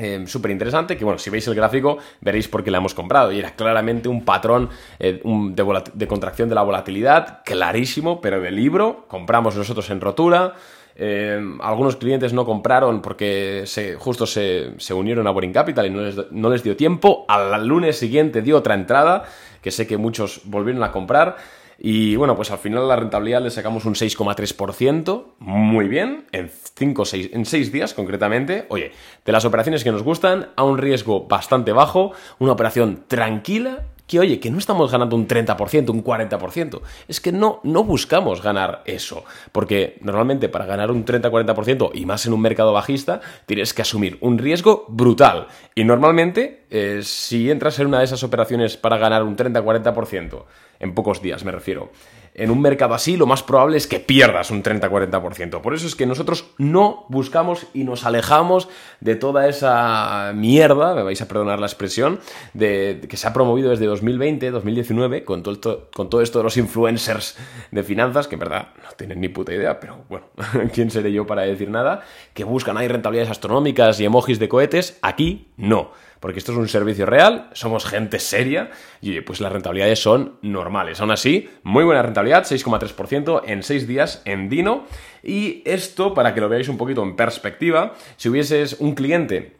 eh, 0.00 0.24
súper 0.26 0.50
interesante, 0.50 0.96
que 0.96 1.04
bueno, 1.04 1.18
si 1.18 1.28
veis 1.28 1.46
el 1.46 1.54
gráfico 1.54 1.98
veréis 2.22 2.48
por 2.48 2.64
qué 2.64 2.70
la 2.70 2.78
hemos 2.78 2.94
comprado. 2.94 3.32
Y 3.32 3.38
era 3.38 3.54
claramente 3.54 4.08
un 4.08 4.24
patrón 4.24 4.70
eh, 4.98 5.20
de, 5.22 6.06
contracción 6.08 6.48
de 6.48 6.54
la 6.54 6.62
volatilidad, 6.62 7.42
clarísimo, 7.44 8.22
pero 8.22 8.40
de 8.40 8.50
libro, 8.50 9.04
compramos 9.08 9.56
nosotros 9.56 9.90
en 9.90 10.00
rotura, 10.00 10.54
eh, 10.96 11.38
algunos 11.60 11.96
clientes 11.96 12.32
no 12.32 12.46
compraron 12.46 13.02
porque 13.02 13.64
se, 13.66 13.94
justo 13.96 14.26
se, 14.26 14.74
unieron 14.94 15.26
a 15.26 15.30
Boring 15.32 15.52
Capital 15.52 15.86
y 15.86 15.90
no 15.90 16.00
les, 16.00 16.32
no 16.32 16.48
les 16.48 16.62
dio 16.62 16.76
tiempo, 16.76 17.26
al 17.28 17.66
lunes 17.66 17.98
siguiente 17.98 18.40
dio 18.40 18.56
otra 18.56 18.74
entrada, 18.74 19.24
que 19.60 19.70
sé 19.70 19.86
que 19.86 19.98
muchos 19.98 20.40
volvieron 20.44 20.82
a 20.82 20.92
comprar, 20.92 21.36
y 21.82 22.14
bueno, 22.16 22.36
pues 22.36 22.50
al 22.50 22.58
final 22.58 22.86
la 22.86 22.96
rentabilidad 22.96 23.42
le 23.42 23.50
sacamos 23.50 23.86
un 23.86 23.94
6,3%, 23.94 25.24
muy 25.38 25.88
bien, 25.88 26.26
en 26.30 26.50
5, 26.50 27.04
6, 27.06 27.30
en 27.32 27.46
6 27.46 27.72
días 27.72 27.94
concretamente. 27.94 28.66
Oye, 28.68 28.92
de 29.24 29.32
las 29.32 29.46
operaciones 29.46 29.82
que 29.82 29.90
nos 29.90 30.02
gustan, 30.02 30.50
a 30.56 30.64
un 30.64 30.76
riesgo 30.76 31.26
bastante 31.26 31.72
bajo, 31.72 32.12
una 32.38 32.52
operación 32.52 33.04
tranquila, 33.08 33.86
que 34.10 34.18
oye, 34.18 34.40
que 34.40 34.50
no 34.50 34.58
estamos 34.58 34.90
ganando 34.90 35.14
un 35.14 35.28
30%, 35.28 35.90
un 35.90 36.02
40%. 36.02 36.80
Es 37.06 37.20
que 37.20 37.30
no, 37.30 37.60
no 37.62 37.84
buscamos 37.84 38.42
ganar 38.42 38.82
eso. 38.84 39.24
Porque 39.52 39.98
normalmente 40.00 40.48
para 40.48 40.66
ganar 40.66 40.90
un 40.90 41.04
30-40% 41.04 41.92
y 41.94 42.06
más 42.06 42.26
en 42.26 42.32
un 42.32 42.40
mercado 42.40 42.72
bajista, 42.72 43.20
tienes 43.46 43.72
que 43.72 43.82
asumir 43.82 44.18
un 44.20 44.38
riesgo 44.38 44.84
brutal. 44.88 45.46
Y 45.76 45.84
normalmente, 45.84 46.64
eh, 46.70 47.02
si 47.04 47.52
entras 47.52 47.78
en 47.78 47.86
una 47.86 48.00
de 48.00 48.06
esas 48.06 48.24
operaciones 48.24 48.76
para 48.76 48.98
ganar 48.98 49.22
un 49.22 49.36
30-40%, 49.36 50.44
en 50.80 50.92
pocos 50.92 51.22
días 51.22 51.44
me 51.44 51.52
refiero, 51.52 51.92
en 52.40 52.50
un 52.50 52.62
mercado 52.62 52.94
así 52.94 53.18
lo 53.18 53.26
más 53.26 53.42
probable 53.42 53.76
es 53.76 53.86
que 53.86 54.00
pierdas 54.00 54.50
un 54.50 54.62
30-40%. 54.62 55.60
Por 55.60 55.74
eso 55.74 55.86
es 55.86 55.94
que 55.94 56.06
nosotros 56.06 56.46
no 56.56 57.04
buscamos 57.10 57.66
y 57.74 57.84
nos 57.84 58.06
alejamos 58.06 58.66
de 59.00 59.14
toda 59.14 59.46
esa 59.46 60.32
mierda, 60.34 60.94
me 60.94 61.02
vais 61.02 61.20
a 61.20 61.28
perdonar 61.28 61.60
la 61.60 61.66
expresión, 61.66 62.18
de, 62.54 63.02
que 63.10 63.18
se 63.18 63.28
ha 63.28 63.34
promovido 63.34 63.68
desde 63.68 63.84
2020, 63.84 64.50
2019, 64.52 65.22
con 65.24 65.42
todo, 65.42 65.52
esto, 65.52 65.88
con 65.94 66.08
todo 66.08 66.22
esto 66.22 66.38
de 66.38 66.44
los 66.44 66.56
influencers 66.56 67.36
de 67.70 67.82
finanzas, 67.82 68.26
que 68.26 68.36
en 68.36 68.40
verdad 68.40 68.68
no 68.82 68.90
tienen 68.96 69.20
ni 69.20 69.28
puta 69.28 69.52
idea, 69.52 69.78
pero 69.78 69.98
bueno, 70.08 70.24
¿quién 70.72 70.90
seré 70.90 71.12
yo 71.12 71.26
para 71.26 71.42
decir 71.42 71.68
nada? 71.68 72.00
Que 72.32 72.44
buscan 72.44 72.78
ahí 72.78 72.88
rentabilidades 72.88 73.30
astronómicas 73.30 74.00
y 74.00 74.06
emojis 74.06 74.38
de 74.38 74.48
cohetes, 74.48 74.98
aquí 75.02 75.48
no 75.58 75.90
porque 76.20 76.38
esto 76.38 76.52
es 76.52 76.58
un 76.58 76.68
servicio 76.68 77.06
real, 77.06 77.48
somos 77.54 77.86
gente 77.86 78.18
seria 78.18 78.70
y 79.00 79.20
pues 79.22 79.40
las 79.40 79.50
rentabilidades 79.50 80.00
son 80.00 80.36
normales. 80.42 81.00
Aún 81.00 81.10
así, 81.10 81.48
muy 81.62 81.82
buena 81.82 82.02
rentabilidad, 82.02 82.44
6,3% 82.44 83.42
en 83.46 83.62
6 83.62 83.88
días 83.88 84.22
en 84.26 84.48
Dino. 84.50 84.84
Y 85.22 85.62
esto, 85.64 86.14
para 86.14 86.34
que 86.34 86.40
lo 86.40 86.48
veáis 86.48 86.68
un 86.68 86.76
poquito 86.76 87.02
en 87.02 87.16
perspectiva, 87.16 87.94
si 88.16 88.28
hubieses 88.28 88.76
un 88.80 88.94
cliente 88.94 89.56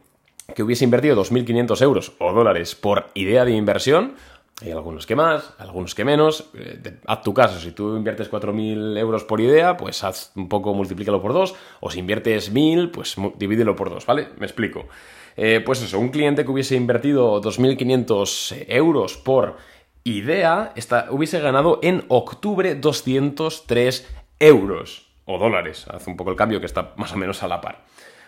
que 0.55 0.63
hubiese 0.63 0.83
invertido 0.83 1.15
2.500 1.21 1.81
euros 1.81 2.13
o 2.19 2.31
dólares 2.31 2.75
por 2.75 3.07
idea 3.15 3.43
de 3.43 3.51
inversión, 3.51 4.15
hay 4.61 4.71
algunos 4.71 5.07
que 5.07 5.15
más, 5.15 5.53
algunos 5.57 5.95
que 5.95 6.05
menos. 6.05 6.51
Eh, 6.53 6.99
haz 7.07 7.23
tu 7.23 7.33
caso, 7.33 7.59
si 7.59 7.71
tú 7.71 7.95
inviertes 7.95 8.29
4.000 8.29 8.97
euros 8.99 9.23
por 9.23 9.41
idea, 9.41 9.75
pues 9.75 10.03
haz 10.03 10.31
un 10.35 10.47
poco, 10.47 10.75
multiplícalo 10.75 11.19
por 11.19 11.33
2. 11.33 11.55
O 11.79 11.89
si 11.89 11.99
inviertes 11.99 12.53
1.000, 12.53 12.91
pues 12.91 13.15
divídelo 13.37 13.75
por 13.75 13.89
2, 13.89 14.05
¿vale? 14.05 14.27
Me 14.37 14.45
explico. 14.45 14.85
Eh, 15.37 15.61
pues 15.65 15.81
eso, 15.81 15.99
un 15.99 16.09
cliente 16.09 16.43
que 16.43 16.51
hubiese 16.51 16.75
invertido 16.75 17.41
2.500 17.41 18.65
euros 18.67 19.17
por 19.17 19.57
idea, 20.03 20.73
hubiese 21.09 21.39
ganado 21.39 21.79
en 21.81 22.03
octubre 22.07 22.75
203 22.75 24.07
euros 24.39 25.07
o 25.25 25.37
dólares. 25.37 25.85
Hace 25.89 26.09
un 26.09 26.17
poco 26.17 26.31
el 26.31 26.35
cambio 26.35 26.59
que 26.59 26.65
está 26.65 26.93
más 26.97 27.13
o 27.13 27.17
menos 27.17 27.43
a 27.43 27.47
la 27.47 27.61
par. 27.61 27.83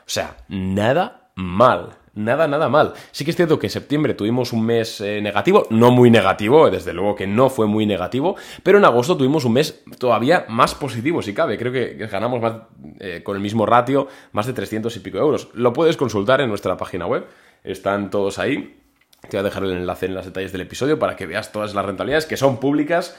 O 0.06 0.10
sea, 0.10 0.38
nada 0.48 1.32
mal 1.36 1.98
nada, 2.14 2.48
nada 2.48 2.70
mal. 2.70 2.94
Sí 3.12 3.26
que 3.26 3.32
es 3.32 3.38
cierto 3.38 3.60
que 3.60 3.68
en 3.68 3.72
septiembre 3.72 4.14
tuvimos 4.14 4.54
un 4.54 4.66
mes 4.66 5.02
eh, 5.02 5.22
negativo, 5.22 5.68
no 5.70 5.92
muy 5.92 6.10
negativo, 6.10 6.70
desde 6.70 6.94
luego 6.94 7.16
que 7.16 7.28
no 7.28 7.50
fue 7.50 7.68
muy 7.68 7.86
negativo, 7.86 8.36
pero 8.64 8.78
en 8.78 8.86
agosto 8.86 9.18
tuvimos 9.18 9.46
un 9.46 9.54
mes 9.54 9.84
todavía 9.98 10.46
más 10.50 10.76
positivo, 10.76 11.22
si 11.22 11.34
cabe. 11.34 11.58
Creo 11.58 11.72
que 11.72 11.96
ganamos 12.08 12.42
más, 12.42 12.54
eh, 13.00 13.22
con 13.24 13.36
el 13.36 13.42
mismo 13.42 13.66
ratio 13.66 14.08
más 14.32 14.46
de 14.46 14.54
300 14.54 14.96
y 14.96 15.00
pico 15.00 15.18
euros. 15.18 15.50
Lo 15.54 15.74
puedes 15.74 15.98
consultar 15.98 16.42
en 16.42 16.50
nuestra 16.50 16.78
página 16.78 17.06
web, 17.06 17.26
están 17.64 18.10
todos 18.10 18.40
ahí. 18.40 18.80
Te 19.22 19.38
voy 19.38 19.40
a 19.40 19.44
dejar 19.44 19.64
el 19.64 19.72
enlace 19.72 20.08
en 20.08 20.16
los 20.16 20.26
detalles 20.26 20.52
del 20.52 20.62
episodio 20.62 21.00
para 21.00 21.16
que 21.16 21.26
veas 21.26 21.52
todas 21.52 21.74
las 21.74 21.86
rentabilidades 21.86 22.26
que 22.26 22.36
son 22.36 22.60
públicas 22.60 23.16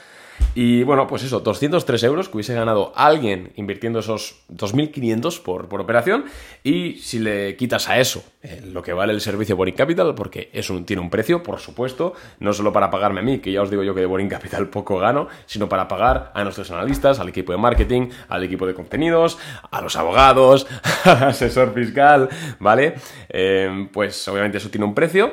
y 0.55 0.85
bueno, 0.85 1.07
pues 1.07 1.25
eso, 1.25 1.41
203 1.41 2.03
euros 2.05 2.29
que 2.29 2.37
hubiese 2.37 2.55
ganado 2.55 2.93
alguien 2.95 3.53
invirtiendo 3.57 3.99
esos 3.99 4.45
2.500 4.53 5.43
por, 5.43 5.69
por 5.69 5.81
operación. 5.81 6.27
Y 6.63 6.95
si 6.99 7.19
le 7.19 7.57
quitas 7.57 7.89
a 7.89 7.99
eso 7.99 8.23
eh, 8.43 8.63
lo 8.65 8.83
que 8.83 8.93
vale 8.93 9.13
el 9.13 9.21
servicio 9.21 9.57
Boring 9.57 9.75
Capital, 9.75 10.15
porque 10.15 10.51
eso 10.53 10.81
tiene 10.85 11.03
un 11.03 11.11
precio, 11.11 11.43
por 11.43 11.59
supuesto, 11.59 12.15
no 12.39 12.53
solo 12.53 12.73
para 12.73 12.91
pagarme 12.91 13.21
a 13.21 13.23
mí, 13.23 13.39
que 13.41 13.51
ya 13.51 13.63
os 13.63 13.71
digo 13.71 13.83
yo 13.83 13.95
que 13.95 14.01
de 14.01 14.07
Boring 14.07 14.29
Capital 14.29 14.69
poco 14.69 14.99
gano, 14.99 15.29
sino 15.47 15.69
para 15.69 15.89
pagar 15.89 16.31
a 16.35 16.45
nuestros 16.45 16.71
analistas, 16.71 17.19
al 17.19 17.29
equipo 17.29 17.53
de 17.53 17.59
marketing, 17.59 18.11
al 18.29 18.45
equipo 18.45 18.67
de 18.67 18.75
contenidos, 18.75 19.39
a 19.71 19.81
los 19.81 19.97
abogados, 19.97 20.67
al 21.05 21.25
asesor 21.25 21.75
fiscal, 21.75 22.29
¿vale? 22.61 22.95
Eh, 23.29 23.89
pues 23.93 24.29
obviamente 24.29 24.59
eso 24.59 24.71
tiene 24.71 24.87
un 24.87 24.95
precio. 24.95 25.33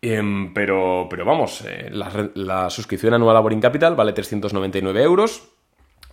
Em, 0.00 0.54
pero, 0.54 1.06
pero 1.10 1.24
vamos, 1.24 1.64
eh, 1.66 1.90
la, 1.92 2.70
suscripción 2.70 3.14
anual 3.14 3.36
a 3.36 3.40
Boring 3.40 3.60
Capital 3.60 3.96
vale 3.96 4.12
399 4.12 5.02
euros 5.02 5.48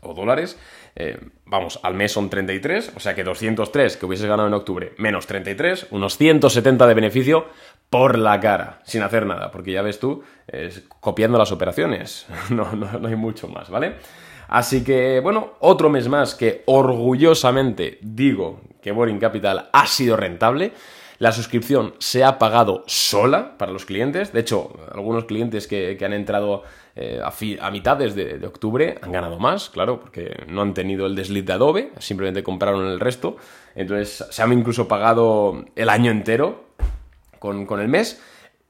o 0.02 0.14
dólares. 0.14 0.60
Eh, 0.96 1.20
vamos, 1.46 1.80
al 1.84 1.94
mes 1.94 2.12
son 2.12 2.30
33, 2.30 2.94
o 2.96 3.00
sea 3.00 3.14
que 3.14 3.24
203 3.24 3.98
que 3.98 4.06
hubieses 4.06 4.28
ganado 4.28 4.48
en 4.48 4.54
octubre, 4.54 4.94
menos 4.98 5.28
33, 5.28 5.88
unos 5.92 6.18
170 6.18 6.88
de 6.88 6.94
beneficio 6.94 7.48
por 7.90 8.18
la 8.18 8.40
cara, 8.40 8.82
sin 8.86 9.04
hacer 9.04 9.26
nada, 9.26 9.52
porque 9.52 9.74
ya 9.74 9.82
ves 9.82 10.00
tú, 10.00 10.24
copiando 11.02 11.38
las 11.38 11.52
operaciones, 11.52 12.28
no, 12.50 12.72
no, 12.72 13.00
no 13.00 13.08
hay 13.08 13.16
mucho 13.16 13.48
más, 13.48 13.70
¿vale? 13.70 13.96
Así 14.48 14.84
que, 14.84 15.20
bueno, 15.20 15.54
otro 15.60 15.90
mes 15.90 16.08
más 16.08 16.36
que 16.36 16.64
orgullosamente 16.66 17.98
digo 18.02 18.62
que 18.82 18.92
Boring 18.92 19.20
Capital 19.20 19.70
ha 19.74 19.88
sido 19.88 20.16
rentable. 20.16 20.74
La 21.18 21.32
suscripción 21.32 21.94
se 22.00 22.24
ha 22.24 22.38
pagado 22.38 22.84
sola 22.88 23.58
para 23.58 23.72
los 23.72 23.86
clientes. 23.86 24.34
De 24.34 24.42
hecho, 24.42 24.78
algunos 24.94 25.26
clientes 25.26 25.68
que, 25.68 25.98
han 26.04 26.14
entrado 26.14 26.64
eh, 26.96 27.22
a, 27.24 27.72
mitades 27.72 28.16
de, 28.16 28.46
octubre 28.46 28.98
han 29.02 29.12
ganado 29.12 29.40
más, 29.40 29.70
claro, 29.70 30.00
porque 30.02 30.44
no 30.48 30.62
han 30.62 30.74
tenido 30.74 31.06
el 31.06 31.16
desliz 31.16 31.46
de 31.46 31.54
Adobe, 31.54 31.92
simplemente 32.00 32.44
compraron 32.44 32.88
el 32.88 33.00
resto. 33.00 33.38
Entonces, 33.76 34.26
se 34.30 34.42
han 34.42 34.52
incluso 34.52 34.88
pagado 34.88 35.66
el 35.76 35.90
año 35.90 36.12
entero 36.12 36.66
con, 37.40 37.66
con 37.66 37.80
el 37.80 37.88
mes. 37.88 38.22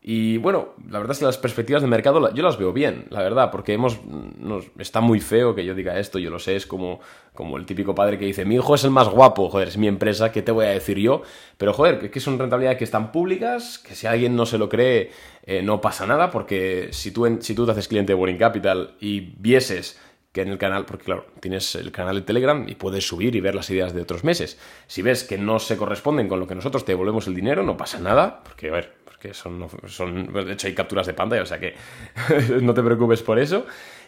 Y 0.07 0.37
bueno, 0.37 0.75
la 0.87 0.99
verdad 0.99 1.13
es 1.13 1.17
que 1.17 1.25
las 1.25 1.39
perspectivas 1.39 1.81
de 1.81 1.87
mercado 1.87 2.31
yo 2.31 2.43
las 2.43 2.59
veo 2.59 2.71
bien, 2.71 3.07
la 3.09 3.23
verdad, 3.23 3.49
porque 3.49 3.73
hemos, 3.73 4.05
nos, 4.05 4.65
está 4.77 5.01
muy 5.01 5.19
feo 5.19 5.55
que 5.55 5.65
yo 5.65 5.73
diga 5.73 5.97
esto, 5.97 6.19
yo 6.19 6.29
lo 6.29 6.37
sé, 6.37 6.55
es 6.55 6.67
como, 6.67 6.99
como 7.33 7.57
el 7.57 7.65
típico 7.65 7.95
padre 7.95 8.19
que 8.19 8.25
dice, 8.25 8.45
mi 8.45 8.53
hijo 8.53 8.75
es 8.75 8.83
el 8.83 8.91
más 8.91 9.09
guapo, 9.09 9.49
joder, 9.49 9.69
es 9.69 9.79
mi 9.79 9.87
empresa, 9.87 10.31
¿qué 10.31 10.43
te 10.43 10.51
voy 10.51 10.67
a 10.67 10.69
decir 10.69 10.99
yo? 10.99 11.23
Pero 11.57 11.73
joder, 11.73 12.11
que 12.11 12.19
son 12.19 12.37
rentabilidades 12.37 12.77
que 12.77 12.83
están 12.83 13.11
públicas, 13.11 13.79
que 13.79 13.95
si 13.95 14.05
alguien 14.05 14.35
no 14.35 14.45
se 14.45 14.59
lo 14.59 14.69
cree, 14.69 15.09
eh, 15.41 15.63
no 15.63 15.81
pasa 15.81 16.05
nada, 16.05 16.29
porque 16.29 16.89
si 16.91 17.09
tú, 17.09 17.39
si 17.41 17.55
tú 17.55 17.65
te 17.65 17.71
haces 17.71 17.87
cliente 17.87 18.13
de 18.13 18.19
Boring 18.19 18.37
Capital 18.37 18.91
y 18.99 19.21
vieses 19.39 19.99
que 20.31 20.41
en 20.43 20.49
el 20.49 20.59
canal, 20.59 20.85
porque 20.85 21.05
claro, 21.05 21.25
tienes 21.39 21.73
el 21.73 21.91
canal 21.91 22.17
de 22.17 22.21
Telegram 22.21 22.63
y 22.69 22.75
puedes 22.75 23.07
subir 23.07 23.35
y 23.35 23.41
ver 23.41 23.55
las 23.55 23.71
ideas 23.71 23.95
de 23.95 24.03
otros 24.03 24.23
meses. 24.23 24.59
Si 24.85 25.01
ves 25.01 25.23
que 25.23 25.39
no 25.39 25.57
se 25.57 25.77
corresponden 25.77 26.27
con 26.27 26.39
lo 26.39 26.45
que 26.45 26.53
nosotros 26.53 26.85
te 26.85 26.91
devolvemos 26.91 27.25
el 27.25 27.33
dinero, 27.33 27.63
no 27.63 27.75
pasa 27.75 27.99
nada, 27.99 28.43
porque 28.43 28.67
a 28.67 28.73
ver, 28.73 28.94
que 29.27 29.33
son, 29.33 29.67
son, 29.87 30.33
de 30.33 30.53
hecho 30.53 30.67
hay 30.67 30.73
capturas 30.73 31.07
de 31.07 31.13
pantalla, 31.13 31.43
o 31.43 31.45
sea 31.45 31.59
que 31.59 31.75
no 32.61 32.73
te 32.73 32.83
preocupes 32.83 33.21
por 33.21 33.39
eso. 33.39 33.65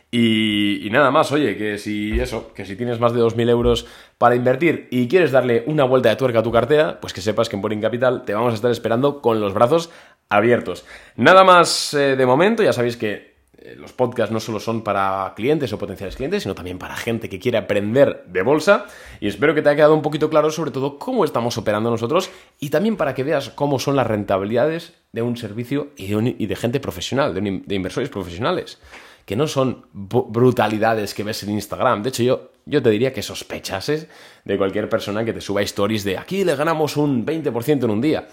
Y, 0.10 0.88
nada 0.90 1.12
más, 1.12 1.34
oye, 1.34 1.58
que 1.58 1.78
si 1.78 2.18
eso, 2.18 2.54
que 2.54 2.66
si 2.66 2.78
tienes 2.78 2.98
más 3.00 3.12
de 3.12 3.20
2.000 3.20 3.50
euros 3.50 3.88
para 4.18 4.36
invertir 4.36 4.88
y 4.90 5.10
quieres 5.10 5.34
darle 5.34 5.66
una 5.68 5.84
vuelta 5.84 6.08
de 6.08 6.16
tuerca 6.16 6.40
a 6.40 6.44
tu 6.44 6.52
cartera, 6.52 7.02
pues 7.02 7.12
que 7.12 7.20
sepas 7.20 7.50
que 7.50 7.58
en 7.58 7.62
Boring 7.62 7.82
Capital 7.82 8.24
te 8.24 8.34
vamos 8.34 8.54
a 8.54 8.56
estar 8.56 8.72
esperando 8.72 9.22
con 9.22 9.42
los 9.42 9.54
brazos 9.54 9.90
abiertos. 10.30 10.86
Nada 11.18 11.44
más 11.44 11.94
eh, 11.94 12.16
de 12.16 12.26
momento, 12.26 12.64
ya 12.64 12.72
sabéis 12.72 12.96
que 12.96 13.38
eh, 13.58 13.76
los 13.76 13.92
podcasts 13.92 14.32
no 14.32 14.40
solo 14.40 14.62
son 14.62 14.82
para 14.82 15.34
clientes 15.36 15.74
o 15.74 15.78
potenciales 15.78 16.16
clientes, 16.16 16.44
sino 16.44 16.56
también 16.56 16.78
para 16.78 16.96
gente 16.96 17.28
que 17.28 17.40
quiere 17.40 17.58
aprender 17.58 18.24
de 18.28 18.42
bolsa. 18.44 18.86
Y 19.20 19.28
espero 19.28 19.54
que 19.54 19.62
te 19.62 19.70
haya 19.70 19.76
quedado 19.76 19.94
un 19.94 20.02
poquito 20.02 20.30
claro 20.30 20.52
sobre 20.52 20.72
todo 20.72 20.98
cómo 20.98 21.26
estamos 21.26 21.58
operando 21.58 21.90
nosotros 21.90 22.30
y 22.60 22.70
también 22.70 22.96
para 22.96 23.14
que 23.14 23.24
veas 23.24 23.50
cómo 23.50 23.78
son 23.78 23.98
las 23.98 24.08
rentabilidades 24.08 24.94
de 25.18 25.24
un 25.24 25.36
servicio 25.36 25.90
y 25.98 26.46
de, 26.46 26.56
gente 26.56 26.80
profesional, 26.80 27.34
de, 27.34 27.76
inversores 27.76 28.10
profesionales. 28.10 28.78
Que 29.26 29.36
no 29.36 29.48
son 29.48 29.88
brutalidades 29.92 31.16
que 31.16 31.24
ves 31.24 31.42
en 31.42 31.50
Instagram. 31.50 32.04
De 32.04 32.10
hecho, 32.10 32.22
yo, 32.22 32.52
yo 32.68 32.84
te 32.84 32.92
diría 32.92 33.12
que 33.12 33.24
sospechases 33.24 34.08
de 34.46 34.58
cualquier 34.60 34.90
persona 34.90 35.26
que 35.26 35.34
te 35.34 35.42
suba 35.42 35.64
stories 35.64 36.04
de 36.04 36.20
aquí 36.20 36.44
le 36.44 36.56
ganamos 36.56 36.98
un 36.98 37.26
20% 37.26 37.84
en 37.84 37.90
un 37.90 38.00
día 38.00 38.28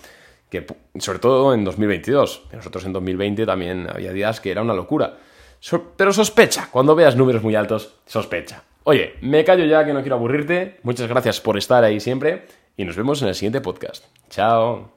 que 0.51 0.67
sobre 0.99 1.19
todo 1.19 1.55
en 1.55 1.65
2022, 1.65 2.43
nosotros 2.53 2.85
en 2.85 2.93
2020 2.93 3.47
también 3.47 3.89
había 3.91 4.13
días 4.13 4.41
que 4.41 4.51
era 4.51 4.61
una 4.61 4.75
locura. 4.75 5.17
pero 5.97 6.13
sospecha, 6.13 6.69
cuando 6.71 6.95
veas 6.95 7.17
números 7.17 7.43
muy 7.43 7.55
altos, 7.55 7.95
sospecha. 8.05 8.63
Oye, 8.85 9.15
me 9.23 9.43
callo 9.43 9.65
ya 9.65 9.87
que 9.87 9.95
no 9.95 10.03
quiero 10.03 10.17
aburrirte, 10.17 10.79
muchas 10.83 11.09
gracias 11.09 11.41
por 11.41 11.57
estar 11.57 11.83
ahí 11.83 11.99
siempre 11.99 12.45
y 12.77 12.85
nos 12.85 12.95
vemos 12.95 13.23
en 13.23 13.29
el 13.29 13.35
siguiente 13.35 13.63
podcast. 13.63 14.05
Chao. 14.29 14.94